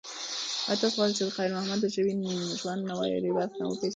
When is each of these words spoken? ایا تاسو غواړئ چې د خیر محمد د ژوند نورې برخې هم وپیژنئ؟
ایا 0.67 0.79
تاسو 0.81 0.95
غواړئ 0.99 1.13
چې 1.17 1.23
د 1.25 1.29
خیر 1.37 1.49
محمد 1.55 1.79
د 1.81 1.85
ژوند 2.59 2.81
نورې 2.89 3.33
برخې 3.37 3.59
هم 3.61 3.67
وپیژنئ؟ 3.69 3.89